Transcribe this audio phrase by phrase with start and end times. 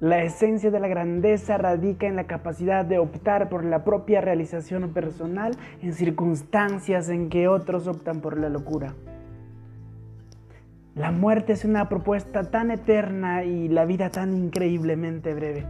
[0.00, 4.94] La esencia de la grandeza radica en la capacidad de optar por la propia realización
[4.94, 8.94] personal en circunstancias en que otros optan por la locura.
[10.94, 15.66] La muerte es una propuesta tan eterna y la vida tan increíblemente breve.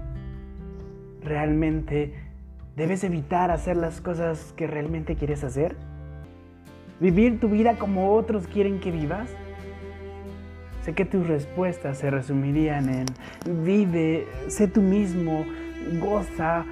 [1.24, 2.14] ¿Realmente
[2.76, 5.74] debes evitar hacer las cosas que realmente quieres hacer?
[7.00, 9.28] ¿Vivir tu vida como otros quieren que vivas?
[10.82, 13.06] Sé que tus respuestas se resumirían en
[13.64, 15.44] vive, sé tú mismo,
[16.00, 16.64] goza,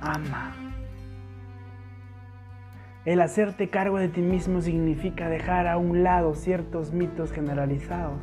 [0.00, 0.54] ama.
[3.06, 8.18] El hacerte cargo de ti mismo significa dejar a un lado ciertos mitos generalizados.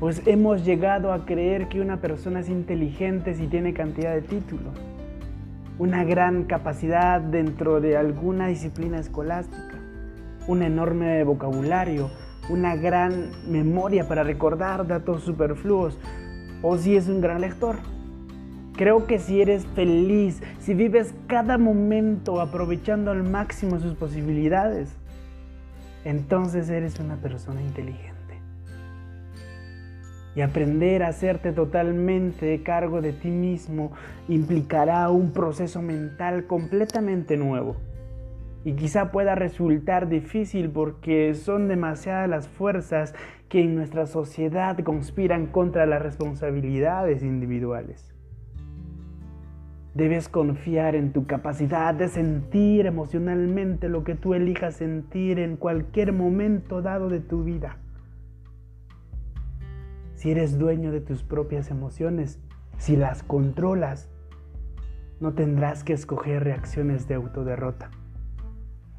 [0.00, 4.74] Pues hemos llegado a creer que una persona es inteligente si tiene cantidad de títulos,
[5.78, 9.78] una gran capacidad dentro de alguna disciplina escolástica,
[10.48, 12.10] un enorme vocabulario,
[12.48, 15.98] una gran memoria para recordar datos superfluos
[16.62, 17.76] o si es un gran lector.
[18.76, 24.90] Creo que si eres feliz, si vives cada momento aprovechando al máximo sus posibilidades,
[26.04, 28.14] entonces eres una persona inteligente.
[30.34, 33.92] Y aprender a hacerte totalmente cargo de ti mismo
[34.28, 37.76] implicará un proceso mental completamente nuevo
[38.64, 43.14] y quizá pueda resultar difícil porque son demasiadas las fuerzas
[43.48, 48.14] que en nuestra sociedad conspiran contra las responsabilidades individuales.
[49.94, 56.12] Debes confiar en tu capacidad de sentir emocionalmente lo que tú elijas sentir en cualquier
[56.12, 57.76] momento dado de tu vida.
[60.14, 62.40] Si eres dueño de tus propias emociones,
[62.78, 64.10] si las controlas,
[65.20, 67.90] no tendrás que escoger reacciones de autoderrota.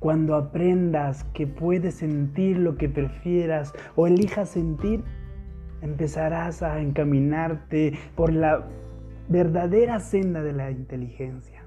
[0.06, 5.04] Cuando aprendas que puedes sentir lo que prefieras o elijas sentir,
[5.82, 8.68] empezarás a encaminarte por la
[9.30, 11.66] verdadera senda de la inteligencia.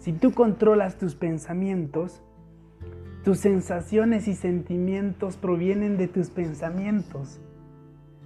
[0.00, 2.24] Si tú controlas tus pensamientos,
[3.22, 7.40] tus sensaciones y sentimientos provienen de tus pensamientos.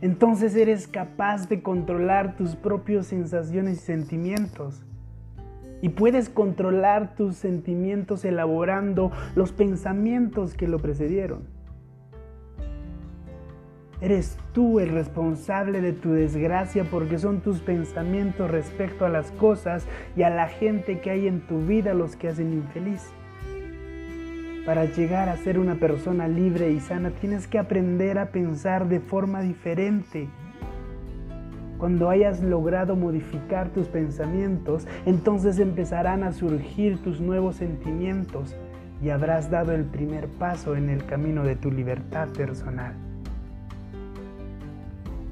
[0.00, 4.86] Entonces eres capaz de controlar tus propias sensaciones y sentimientos
[5.82, 11.56] y puedes controlar tus sentimientos elaborando los pensamientos que lo precedieron.
[14.00, 19.86] Eres tú el responsable de tu desgracia porque son tus pensamientos respecto a las cosas
[20.16, 23.10] y a la gente que hay en tu vida los que hacen infeliz.
[24.66, 29.00] Para llegar a ser una persona libre y sana tienes que aprender a pensar de
[29.00, 30.28] forma diferente
[31.78, 38.54] cuando hayas logrado modificar tus pensamientos, entonces empezarán a surgir tus nuevos sentimientos
[39.02, 42.94] y habrás dado el primer paso en el camino de tu libertad personal.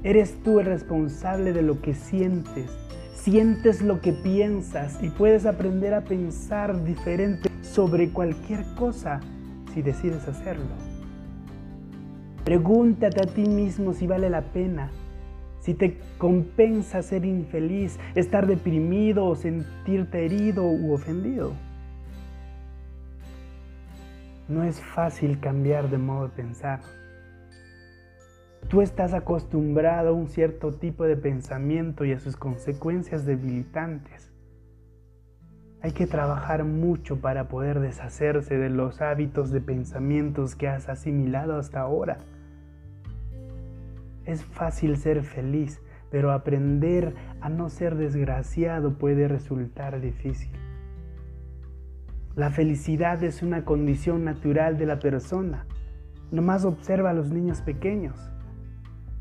[0.03, 2.69] Eres tú el responsable de lo que sientes.
[3.15, 9.19] Sientes lo que piensas y puedes aprender a pensar diferente sobre cualquier cosa
[9.73, 10.69] si decides hacerlo.
[12.43, 14.91] Pregúntate a ti mismo si vale la pena
[15.65, 21.53] si te compensa ser infeliz, estar deprimido o sentirte herido u ofendido.
[24.47, 26.81] No es fácil cambiar de modo de pensar.
[28.69, 34.31] Tú estás acostumbrado a un cierto tipo de pensamiento y a sus consecuencias debilitantes.
[35.81, 41.57] Hay que trabajar mucho para poder deshacerse de los hábitos de pensamientos que has asimilado
[41.57, 42.19] hasta ahora.
[44.25, 45.81] Es fácil ser feliz,
[46.11, 50.51] pero aprender a no ser desgraciado puede resultar difícil.
[52.35, 55.65] La felicidad es una condición natural de la persona.
[56.31, 58.31] Nomás observa a los niños pequeños.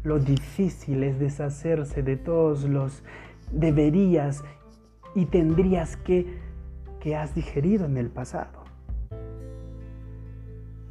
[0.03, 3.03] Lo difícil es deshacerse de todos los
[3.53, 4.43] deberías
[5.15, 6.43] y tendrías que
[7.05, 8.64] que has digerido en el pasado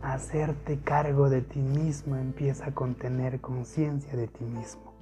[0.03, 4.92] hacerte cargo de ti mismo empieza con tener conciencia de ti mismo.